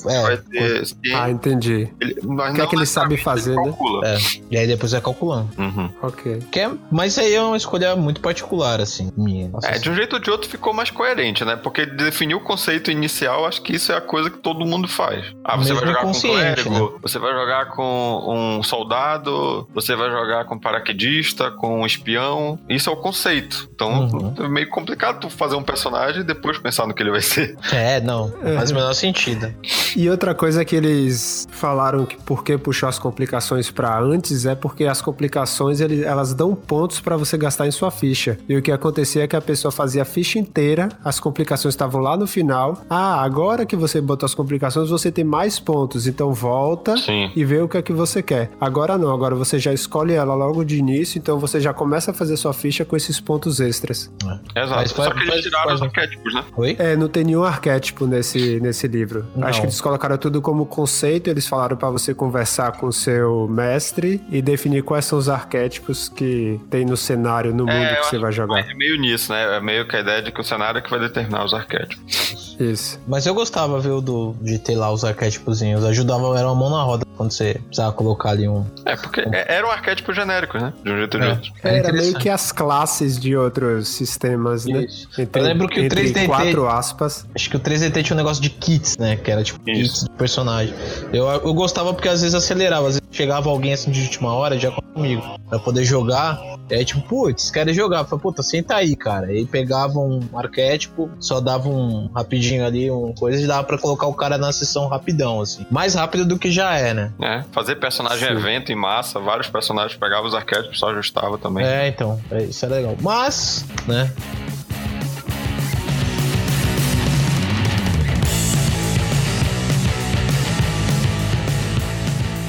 [0.09, 0.85] É, vai ter.
[1.17, 1.89] Ah, entendi.
[2.01, 3.75] Ele, o que é que ele sabe fazer, né?
[4.05, 4.19] É.
[4.53, 5.51] E aí depois vai calculando.
[5.59, 5.91] Uhum.
[6.01, 6.43] Ok.
[6.53, 9.49] Que é, mas aí é uma escolha muito particular, assim, minha.
[9.49, 11.57] Nossa, é, de um jeito ou de outro ficou mais coerente, né?
[11.57, 15.35] Porque definiu o conceito inicial, acho que isso é a coisa que todo mundo faz.
[15.45, 16.84] Ah, você Mesmo vai jogar com clérigo, né?
[17.01, 22.59] Você vai jogar com um soldado, você vai jogar com paraquedista, com um espião.
[22.69, 23.69] Isso é o conceito.
[23.75, 24.35] Então uhum.
[24.39, 27.57] é meio complicado tu fazer um personagem e depois pensar no que ele vai ser.
[27.75, 28.33] É, não.
[28.55, 29.53] Faz o menor sentido.
[29.97, 34.55] E outra coisa que eles falaram que por que puxou as complicações para antes é
[34.55, 38.39] porque as complicações elas dão pontos para você gastar em sua ficha.
[38.49, 42.01] E o que acontecia é que a pessoa fazia a ficha inteira, as complicações estavam
[42.01, 42.83] lá no final.
[42.89, 46.07] Ah, agora que você botou as complicações, você tem mais pontos.
[46.07, 47.31] Então volta Sim.
[47.35, 48.51] e vê o que é que você quer.
[48.61, 52.15] Agora não, agora você já escolhe ela logo de início, então você já começa a
[52.15, 54.11] fazer sua ficha com esses pontos extras.
[54.23, 54.63] É.
[54.63, 54.81] Exato.
[54.81, 56.45] Mas Só que eles tiraram os arquétipos, né?
[56.57, 56.77] Oi?
[56.79, 59.27] É, não tem nenhum arquétipo nesse, nesse livro.
[59.35, 59.47] Não.
[59.47, 63.49] Acho que eles colocaram tudo como conceito, eles falaram para você conversar com o seu
[63.49, 67.95] mestre e definir quais são os arquétipos que tem no cenário, no é, mundo é,
[67.97, 68.61] que você vai jogar.
[68.61, 69.57] É meio nisso, né?
[69.57, 72.57] É meio que a ideia de que o cenário é que vai determinar os arquétipos.
[72.59, 73.01] Isso.
[73.07, 75.85] Mas eu gostava, viu, do, de ter lá os arquétipozinhos.
[75.85, 78.65] Ajudava, era uma mão na roda quando você precisava colocar ali um.
[78.85, 79.31] É, porque um...
[79.33, 80.73] eram arquétipos genéricos, né?
[80.83, 81.31] De um jeito ou de é.
[81.31, 81.53] outro.
[81.63, 84.87] Era meio que as classes de outros sistemas, né?
[85.19, 86.27] Entre, eu lembro que o 3DT.
[86.27, 87.27] quatro aspas.
[87.35, 89.17] Acho que o 3DT tinha um negócio de kits, né?
[89.17, 89.83] Que era tipo Isso.
[89.83, 90.75] kits de personagem.
[91.13, 92.89] Eu, eu gostava porque às vezes acelerava.
[92.89, 95.23] Às vezes chegava alguém assim de última hora já comigo.
[95.49, 96.41] Pra poder jogar.
[96.71, 98.01] E aí, tipo, putz, querem jogar.
[98.01, 99.33] Eu falei, puta, senta aí, cara.
[99.33, 103.79] E aí pegava um arquétipo, só dava um rapidinho ali, uma coisa, e dava pra
[103.79, 105.67] colocar o cara na sessão rapidão, assim.
[105.71, 107.13] Mais rápido do que já é, né?
[107.21, 108.35] É, fazer personagem Sim.
[108.35, 111.65] evento em massa, vários personagens pegavam os arquétipos, só ajustava também.
[111.65, 112.97] É, então, é, isso é legal.
[113.01, 114.11] Mas, né?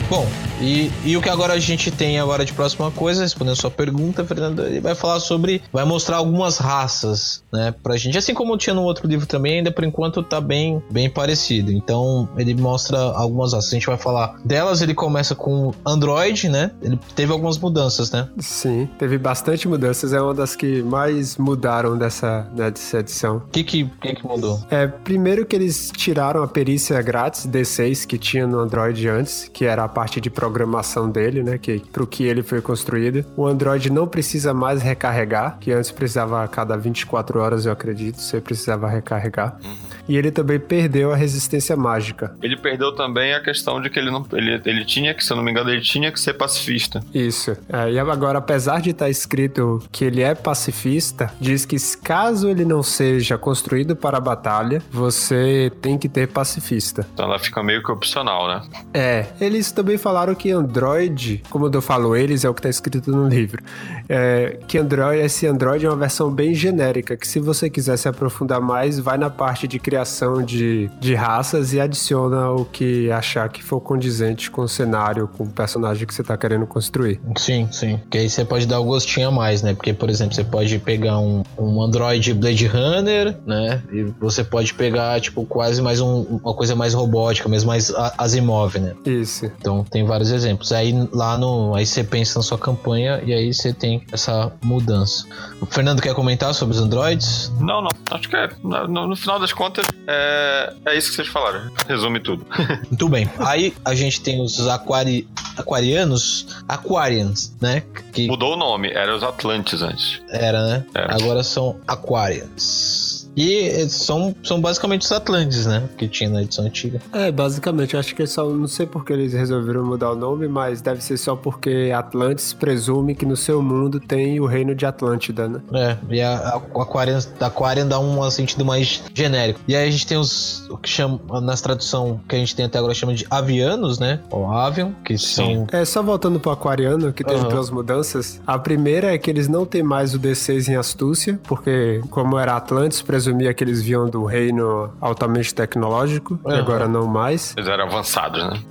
[0.10, 0.25] Bom,
[0.62, 3.72] e, e o que agora a gente tem agora de próxima coisa, respondendo a sua
[3.72, 8.18] pergunta, Fernando, ele vai falar sobre, vai mostrar algumas raças, né, pra gente.
[8.18, 11.72] Assim como tinha no outro livro também, ainda por enquanto tá bem, bem parecido.
[11.72, 13.72] Então, ele mostra algumas raças.
[13.72, 16.72] A gente vai falar delas, ele começa com Android, né?
[16.82, 18.30] Ele teve algumas mudanças, né?
[18.39, 20.13] Sim, teve bastante mudanças.
[20.13, 23.38] É uma das que mais mudaram dessa, dessa edição.
[23.38, 24.62] O que que, que que mudou?
[24.70, 29.65] É, primeiro que eles tiraram a perícia grátis D6 que tinha no Android antes, que
[29.65, 31.58] era a parte de programação dele, né?
[31.58, 33.26] Que pro que ele foi construído.
[33.36, 38.22] O Android não precisa mais recarregar, que antes precisava a cada 24 horas, eu acredito,
[38.22, 39.58] você precisava recarregar.
[39.64, 39.76] Uhum.
[40.08, 42.36] E ele também perdeu a resistência mágica.
[42.42, 44.26] Ele perdeu também a questão de que ele não.
[44.34, 47.04] Ele, ele tinha que, se eu não me engano, ele tinha que ser pacifista.
[47.14, 47.58] Isso.
[47.68, 52.66] É, e agora, apesar de estar escrito que ele é pacifista, diz que caso ele
[52.66, 57.08] não seja construído para a batalha, você tem que ter pacifista.
[57.14, 58.62] Então ela fica meio que opcional, né?
[58.94, 59.26] É.
[59.42, 63.28] Eles também falaram que Android, como eu falo eles, é o que está escrito no
[63.28, 63.63] livro,
[64.08, 68.08] é, que Android, esse Android é uma versão bem genérica, que se você quiser se
[68.08, 73.50] aprofundar mais, vai na parte de criação de, de raças e adiciona o que achar
[73.50, 77.19] que for condizente com o cenário, com o personagem que você está querendo construir.
[77.38, 78.00] Sim, sim.
[78.10, 79.74] Que aí você pode dar o gostinho a mais, né?
[79.74, 83.82] Porque, por exemplo, você pode pegar um, um Android Blade Runner, né?
[83.91, 88.80] E você pode pegar, tipo, quase mais um, uma coisa mais robótica, mesmo mais Asimov,
[88.80, 88.93] né?
[89.06, 89.45] Isso.
[89.60, 90.72] Então tem vários exemplos.
[90.72, 91.76] Aí lá no.
[91.76, 95.26] Aí você pensa na sua campanha e aí você tem essa mudança.
[95.62, 97.52] O Fernando quer comentar sobre os Androids?
[97.60, 97.90] Não, não.
[98.12, 98.50] Acho que é.
[98.64, 101.72] No, no final das contas, é, é isso que vocês falaram.
[101.88, 102.46] Resume tudo.
[102.90, 103.30] Muito bem.
[103.40, 107.84] Aí a gente tem os aquari, aquarianos, Aquarians, né?
[108.12, 108.28] Que...
[108.28, 110.22] Mudou o nome, era os Atlantes antes.
[110.30, 110.86] Era, né?
[110.94, 111.16] Era.
[111.16, 113.14] Agora são Aquarians.
[113.36, 115.84] E são, são basicamente os Atlantes, né?
[115.98, 117.02] Que tinha na edição antiga.
[117.12, 117.98] É, basicamente.
[117.98, 118.50] Acho que é só.
[118.50, 123.13] Não sei porque eles resolveram mudar o nome, mas deve ser só porque Atlantes presume
[123.15, 125.62] que no seu mundo tem o reino de Atlântida, né?
[125.74, 129.60] É, e a, a, Aquarian, a Aquarian dá um sentido mais genérico.
[129.67, 130.67] E aí a gente tem os.
[130.69, 131.19] O que chama.
[131.41, 134.19] Nas tradução que a gente tem até agora chama de avianos, né?
[134.30, 135.65] Ou avion, que Sim.
[135.67, 135.80] são.
[135.80, 137.50] É, só voltando pro Aquariano, que teve uhum.
[137.50, 138.39] duas mudanças.
[138.45, 142.56] A primeira é que eles não têm mais o D6 em astúcia, porque como era
[142.56, 146.52] Atlantes, presumia presumia que eles vinham do reino altamente tecnológico, uhum.
[146.52, 147.56] e agora não mais.
[147.58, 148.62] Eles eram avançados, né?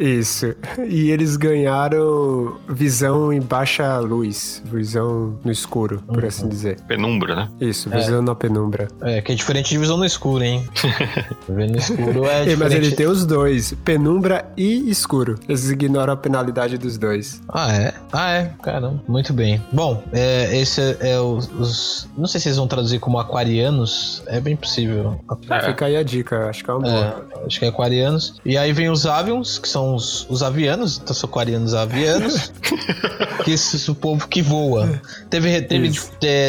[0.00, 0.54] Isso.
[0.88, 6.28] E eles ganharam visão em baixa luz, visão no escuro, por uhum.
[6.28, 6.80] assim dizer.
[6.88, 7.48] Penumbra, né?
[7.60, 8.22] Isso, visão é.
[8.22, 8.88] na penumbra.
[9.02, 10.66] É, que é diferente de visão no escuro, hein?
[11.46, 12.56] Ver no escuro é diferente.
[12.56, 15.38] Mas ele tem os dois, penumbra e escuro.
[15.46, 17.42] Eles ignoram a penalidade dos dois.
[17.48, 17.94] Ah, é?
[18.10, 18.54] Ah, é?
[18.62, 19.62] Caramba, muito bem.
[19.70, 24.22] Bom, é, esse é, é os, os, Não sei se eles vão traduzir como aquarianos,
[24.26, 25.20] é bem possível.
[25.50, 25.60] É.
[25.60, 27.26] Fica aí a dica, acho que é uma boa.
[27.42, 28.40] É, acho que é aquarianos.
[28.46, 32.52] E aí vem os avions, que são os, os avianos, então são aquarianos avianos,
[33.44, 35.00] que é o povo que voa.
[35.28, 35.92] Teve, teve,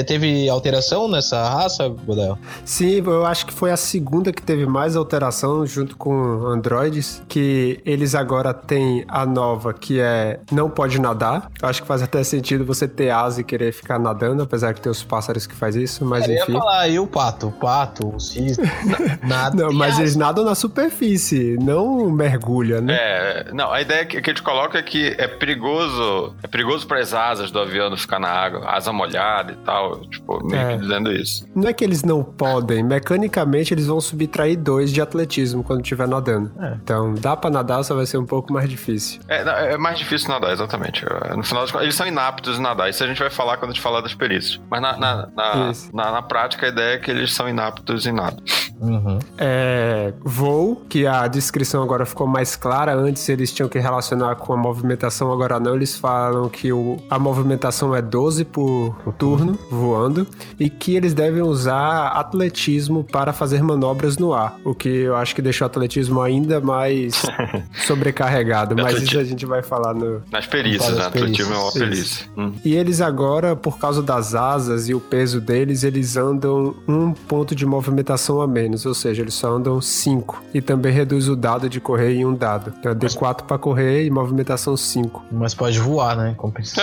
[0.06, 2.38] teve alteração nessa raça, Godel?
[2.64, 6.14] Sim, eu acho que foi a segunda que teve mais alteração junto com
[6.46, 11.50] androides, que eles agora têm a nova, que é não pode nadar.
[11.62, 14.82] Eu acho que faz até sentido você ter asa e querer ficar nadando, apesar que
[14.82, 16.52] tem os pássaros que faz isso, mas eu enfim.
[16.52, 17.32] Eu ia falar, e o pato?
[17.32, 18.66] pato, o pato, o cisne,
[19.24, 19.64] nada.
[19.64, 22.94] Não, mas eles nadam na superfície, não mergulha, né?
[22.94, 27.00] É, não, a ideia que a gente coloca é que é perigoso, é perigoso para
[27.00, 30.74] as asas do avião não ficar na água, asa molhada e tal, tipo, meio é.
[30.74, 31.48] que dizendo isso.
[31.56, 36.08] Não é que eles não podem, mecanicamente eles vão subtrair dois de atletismo quando estiver
[36.08, 36.52] nadando.
[36.60, 36.78] É.
[36.84, 39.22] Então, dá para nadar, só vai ser um pouco mais difícil.
[39.28, 41.04] É, é mais difícil nadar, exatamente.
[41.36, 43.72] No final das contas, eles são inaptos em nadar, isso a gente vai falar quando
[43.72, 44.60] a gente falar das perícias.
[44.70, 48.12] Mas na, na, na, na, na prática, a ideia é que eles são inaptos em
[48.12, 48.38] nada.
[48.82, 49.20] Uhum.
[49.38, 52.94] É, voo, que a descrição agora ficou mais clara.
[52.96, 55.76] Antes eles tinham que relacionar com a movimentação, agora não.
[55.76, 60.28] Eles falam que o, a movimentação é 12 por turno, voando,
[60.60, 64.56] e que eles devem usar atletismo para fazer manobras no ar.
[64.64, 67.22] O que eu acho que deixou o atletismo ainda mais
[67.86, 68.76] sobrecarregado.
[68.76, 70.22] Mas isso a gente vai falar no.
[70.32, 71.06] Nas perícias, né?
[71.06, 72.26] Atletismo é uma perícia.
[72.38, 72.54] Hum.
[72.64, 77.56] E eles agora, por causa das asas e o peso deles, eles andam um ponto
[77.56, 80.44] de movimentação a menos, ou seja, eles só andam 5.
[80.54, 82.74] E também reduz o dado de correr em um dado.
[82.80, 85.26] Então é D4 para correr e movimentação 5.
[85.32, 86.34] Mas pode voar, né?
[86.38, 86.82] Compensa.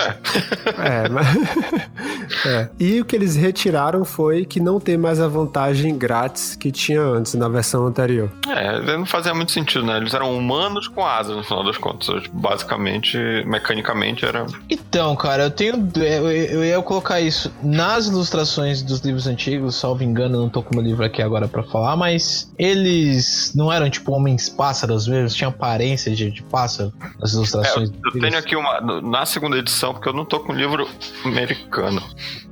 [0.77, 1.27] É, é mas...
[2.45, 2.69] é.
[2.79, 7.01] E o que eles retiraram foi que não tem mais a vantagem grátis que tinha
[7.01, 8.31] antes, na versão anterior.
[8.47, 9.97] É, não fazia muito sentido, né?
[9.97, 12.23] Eles eram humanos com asas, no final das contas.
[12.31, 14.45] Basicamente, mecanicamente, era...
[14.69, 15.89] Então, cara, eu tenho...
[15.95, 20.77] Eu, eu ia colocar isso nas ilustrações dos livros antigos, salvo engano, não tô com
[20.77, 25.49] o livro aqui agora para falar, mas eles não eram tipo homens pássaros mesmo, tinham
[25.49, 27.89] aparência de, de pássaro nas ilustrações.
[27.89, 28.79] É, eu, tenho aqui uma.
[29.01, 30.87] Na segunda edição, porque eu não tô com o livro
[31.25, 32.01] americano.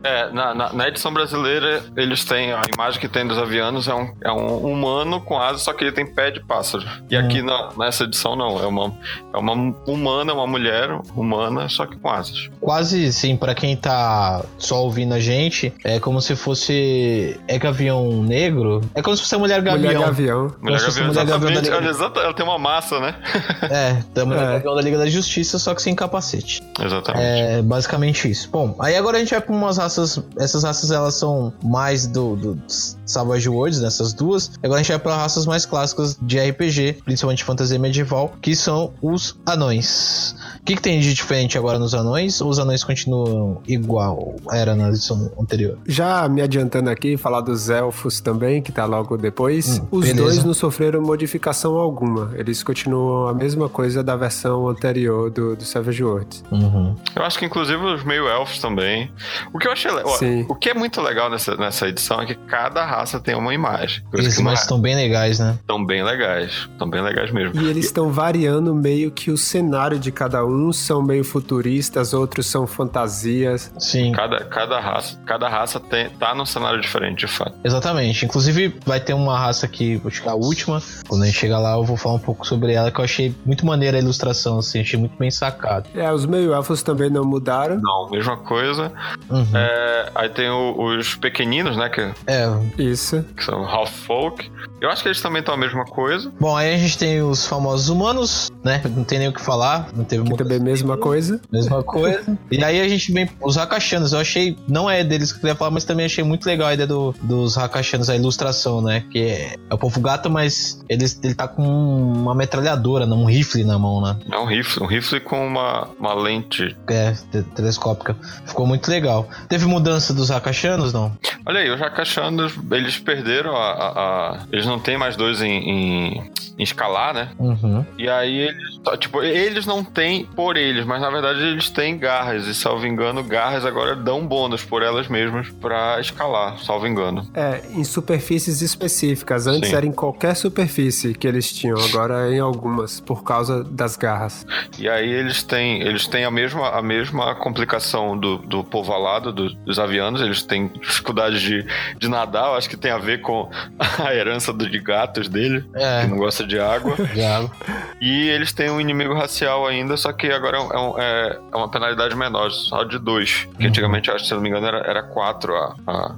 [0.04, 2.54] É, na, na, na, edição brasileira, eles têm.
[2.54, 5.84] A imagem que tem dos avianos é um, é um humano com asas, só que
[5.84, 6.86] ele tem pé de pássaro.
[7.10, 7.20] E hum.
[7.20, 8.62] aqui na, nessa edição, não.
[8.62, 8.94] É uma,
[9.34, 9.54] é uma
[9.86, 12.50] humana, uma mulher humana, só que com asas.
[12.60, 17.40] Quase, sim, para quem tá só ouvindo a gente, é como se fosse.
[17.48, 18.82] É gavião negro.
[18.94, 19.94] É como se fosse a mulher gavião.
[19.94, 20.56] Mulher gavião.
[20.62, 23.16] Mulher Gavião, Mulher Gavião ela tem uma massa, né?
[23.70, 24.52] É, Mulher É.
[24.54, 26.62] Gavião da Liga da Justiça, só que sem capacete.
[26.84, 27.24] Exatamente.
[27.24, 28.50] É basicamente isso.
[28.52, 30.20] Bom, aí agora a gente vai pra umas raças.
[30.38, 32.62] Essas raças elas são mais do, do
[33.06, 34.52] Savage Worlds, nessas duas.
[34.62, 38.56] Agora a gente vai pra raças mais clássicas de RPG, principalmente de fantasia medieval, que
[38.56, 40.36] são os anões.
[40.62, 42.42] O que, que tem de diferente agora nos anões?
[42.42, 45.78] Ou os anões continuam igual era na edição anterior?
[45.88, 49.80] Já me adiantando aqui, falar dos elfos também, que tá logo depois.
[49.80, 50.22] Hum, Os beleza.
[50.24, 52.32] dois não sofreram modificação alguma.
[52.36, 56.44] Eles continuam a mesma coisa da versão anterior do, do Savage Worlds.
[56.52, 56.96] Uhum.
[57.16, 59.12] Eu acho que inclusive os meio-elfos também.
[59.54, 59.92] O que eu achei.
[59.92, 60.46] le- ó, Sim.
[60.50, 64.04] O que é muito legal nessa, nessa edição é que cada raça tem uma imagem.
[64.12, 65.58] Que mas estão bem legais, né?
[65.60, 66.68] estão bem legais.
[66.72, 67.60] Estão bem legais mesmo.
[67.62, 70.72] E eles estão variando meio que o cenário de cada um.
[70.74, 73.72] São meio futuristas, outros são fantasias.
[73.80, 74.12] Sim.
[74.12, 77.54] Cada, cada raça, cada raça tem, tá num cenário diferente, de fato.
[77.64, 78.26] Exatamente.
[78.26, 80.82] Inclusive, vai ter uma raça que, acho que é a última.
[81.08, 83.27] Quando a gente chegar lá, eu vou falar um pouco sobre ela, que eu achei
[83.46, 85.90] muito maneira a ilustração, assim, achei muito bem sacado.
[85.96, 87.80] É, os meio-elfos também não mudaram.
[87.82, 88.92] Não, mesma coisa.
[89.30, 89.46] Uhum.
[89.56, 91.90] É, aí tem o- os pequeninos, né?
[91.90, 92.48] Que, É.
[92.78, 93.24] Isso.
[93.36, 94.50] que são half folk.
[94.80, 96.32] Eu acho que eles também estão a mesma coisa.
[96.40, 98.82] Bom, aí a gente tem os famosos humanos, né?
[98.96, 99.90] Não tem nem o que falar.
[99.96, 101.42] Não teve Que também é a mesma coisa.
[101.52, 102.38] Mesma coisa.
[102.52, 104.14] e aí a gente vem os Hakashanos.
[104.14, 106.74] Eu achei, não é deles que eu queria falar, mas também achei muito legal a
[106.74, 109.04] ideia do, dos Hakashanos, a ilustração, né?
[109.12, 113.16] Que é, é o povo gato, mas ele, ele tá com uma metralhadora, né?
[113.22, 114.18] Um rifle na mão, né?
[114.32, 116.76] É um rifle, um rifle com uma, uma lente.
[116.90, 118.16] É, te- telescópica.
[118.46, 119.28] Ficou muito legal.
[119.50, 121.12] Teve mudança dos Hakashanos, não?
[121.46, 123.92] Olha aí, os Hakashanos, eles perderam a, a-
[124.34, 127.30] a- Eles não têm mais dois em, em escalar, né?
[127.38, 127.86] Uhum.
[127.98, 128.78] E aí eles.
[129.00, 132.46] Tipo, eles não têm por eles, mas na verdade eles têm garras.
[132.48, 137.28] E salvo engano, garras agora dão bônus por elas mesmas pra escalar, salvo engano.
[137.34, 139.46] É, em superfícies específicas.
[139.48, 139.76] Antes Sim.
[139.76, 144.46] era em qualquer superfície que eles tinham, agora é em algumas, por causa das garras.
[144.80, 149.32] E aí eles têm, eles têm a mesma, a mesma complicação do, do povo alado,
[149.34, 151.66] do- dos avianos, eles têm dificuldade de,
[151.98, 153.50] de nadar, eu acho que tem a ver com
[154.00, 156.96] a herança do, de gatos dele, que É, não gosta de água.
[157.14, 157.52] diabo.
[158.00, 161.68] E eles têm um inimigo racial ainda, só que agora é, um- é- é uma
[161.70, 163.48] penalidade menor, só de dois.
[163.58, 163.70] Que Uhum.
[163.70, 165.56] antigamente, acho, se não me engano, era, era quatro.
[165.56, 165.76] A-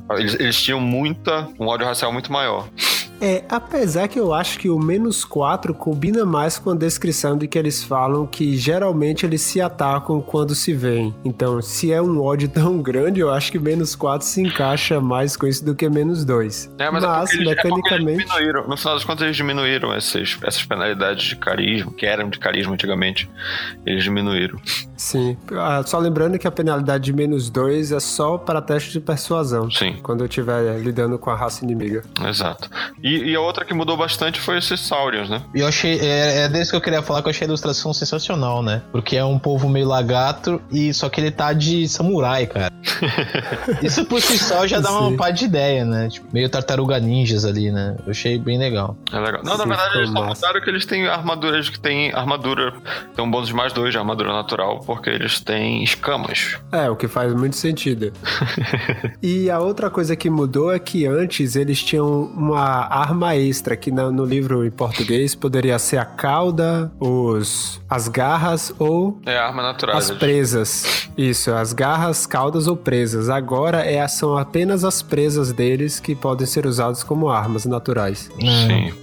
[0.10, 2.68] a- eles, eles tinham muita, um ódio racial muito maior.
[3.21, 7.47] É, apesar que eu acho que o menos 4 combina mais com a descrição de
[7.47, 11.13] que eles falam que geralmente eles se atacam quando se veem.
[11.23, 15.36] Então, se é um ódio tão grande, eu acho que menos 4 se encaixa mais
[15.36, 16.75] com isso do que menos 2.
[16.77, 18.25] É, mas, é eles, é eles mecanicamente.
[18.25, 18.67] diminuíram.
[18.67, 22.73] No final das contas, eles diminuíram essas, essas penalidades de carisma, que eram de carisma
[22.73, 23.29] antigamente.
[23.86, 24.60] Eles diminuíram.
[24.95, 25.38] Sim.
[25.53, 29.69] Ah, só lembrando que a penalidade de menos 2 é só para teste de persuasão.
[29.71, 29.97] Sim.
[30.03, 32.03] Quando eu estiver lidando com a raça inimiga.
[32.27, 32.69] Exato.
[33.01, 35.41] E, e a outra que mudou bastante foi esses Saurians, né?
[35.54, 37.93] E eu achei, é, é desse que eu queria falar, que eu achei a ilustração
[37.93, 38.82] sensacional, né?
[38.91, 42.72] Porque é um povo meio lagarto, e só que ele tá de samurai, cara.
[43.82, 45.17] Isso por si só já dá uma Sim.
[45.17, 46.10] pá de ideia, né?
[46.10, 47.95] Tipo, meio tartaruga ninjas ali, né?
[48.06, 48.98] Eu achei bem legal.
[49.12, 49.41] É legal.
[49.43, 52.74] Não, Sim, na verdade, eles só mudaram que eles têm armaduras que têm armadura.
[53.15, 56.58] Tem um bônus de mais dois de armadura natural, porque eles têm escamas.
[56.72, 58.12] É, o que faz muito sentido.
[59.22, 63.91] e a outra coisa que mudou é que antes eles tinham uma arma extra, que
[63.91, 69.62] na- no livro em português poderia ser a cauda, os, as garras ou É arma
[69.63, 69.97] natural.
[69.97, 71.09] as eles- presas.
[71.17, 73.29] Isso, as garras, caudas ou presas.
[73.29, 78.29] Agora é, são apenas as presas deles que podem ser usadas como armas naturais.
[78.39, 78.93] Sim.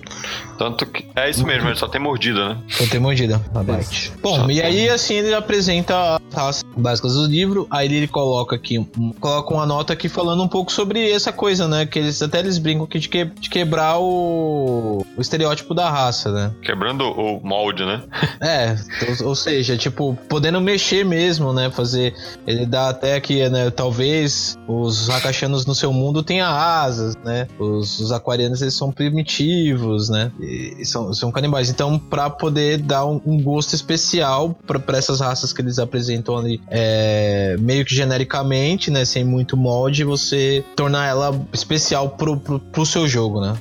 [0.58, 1.04] Tanto que.
[1.14, 2.58] É isso mesmo, ele só tem mordida, né?
[2.80, 4.12] Eu tenho mordida, a bite.
[4.22, 8.82] Bom, e aí assim ele apresenta as raças básicas do livro, aí ele coloca aqui,
[9.20, 11.84] coloca uma nota aqui falando um pouco sobre essa coisa, né?
[11.84, 16.32] Que eles até eles brincam aqui de, que, de quebrar o, o estereótipo da raça,
[16.32, 16.52] né?
[16.62, 18.02] Quebrando o molde, né?
[18.40, 18.76] É,
[19.22, 21.70] ou, ou seja, tipo, podendo mexer mesmo, né?
[21.70, 22.14] Fazer.
[22.46, 23.70] Ele dá até aqui, né?
[23.70, 27.46] Talvez os Hakashanos no seu mundo tenham asas, né?
[27.58, 30.30] Os, os aquarianos eles são primitivos, né?
[30.40, 31.70] E, e são, são canibais.
[31.70, 36.36] Então, pra poder dar um, um gosto especial pra pra essas raças que eles apresentam
[36.36, 39.04] ali, é, meio que genericamente, né?
[39.04, 43.54] Sem muito molde, você tornar ela especial pro, pro, pro seu jogo, né?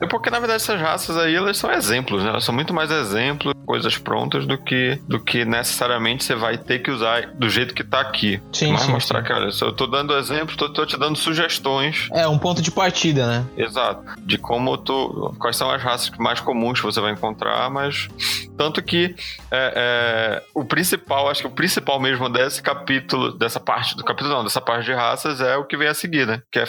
[0.00, 2.30] É porque, na verdade, essas raças aí, elas são exemplos, né?
[2.30, 6.80] Elas são muito mais exemplos, coisas prontas, do que, do que necessariamente você vai ter
[6.80, 8.40] que usar do jeito que tá aqui.
[8.52, 9.26] Sim, Mas sim, mostrar sim.
[9.26, 12.70] que, olha, eu tô dando exemplo, tô, tô te dando sugestões É um ponto de
[12.70, 13.44] partida, né?
[13.56, 14.02] Exato.
[14.20, 15.34] De como tu.
[15.38, 18.08] Quais são as raças mais comuns que você vai encontrar, mas.
[18.56, 19.14] Tanto que
[19.50, 24.34] é, é, o principal, acho que o principal mesmo desse capítulo, dessa parte, do capítulo
[24.34, 26.42] não, dessa parte de raças é o que vem a seguir, né?
[26.50, 26.64] Que é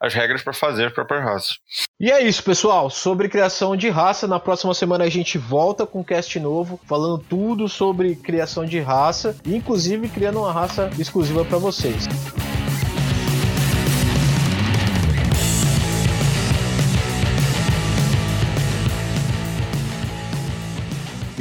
[0.00, 1.58] as regras para fazer as próprias raças.
[2.00, 2.90] E é isso, pessoal.
[2.90, 7.18] Sobre criação de raça, na próxima semana a gente volta com um cast novo, falando
[7.18, 12.08] tudo sobre criação de raça, inclusive criando uma raça exclusiva para vocês.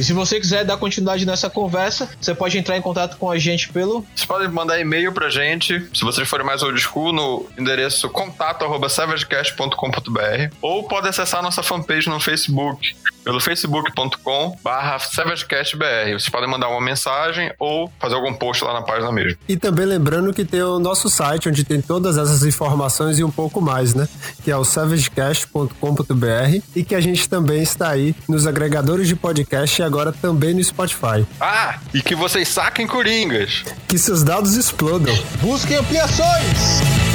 [0.03, 3.39] E se você quiser dar continuidade nessa conversa, você pode entrar em contato com a
[3.39, 4.05] gente pelo.
[4.13, 10.55] Vocês podem mandar e-mail pra gente, se vocês forem mais old school, no endereço contato.savagecast.com.br
[10.61, 12.93] ou pode acessar nossa fanpage no Facebook,
[13.23, 16.11] pelo facebook.com barra savagecastbr.
[16.11, 19.37] Vocês podem mandar uma mensagem ou fazer algum post lá na página mesmo.
[19.47, 23.31] E também lembrando que tem o nosso site, onde tem todas essas informações e um
[23.31, 24.07] pouco mais, né?
[24.43, 29.81] Que é o savagecast.com.br e que a gente também está aí nos agregadores de podcast
[29.81, 31.25] e agora também no Spotify.
[31.39, 33.63] Ah, e que vocês saquem coringas.
[33.87, 35.15] Que seus dados explodam.
[35.41, 37.12] Busquem ampliações!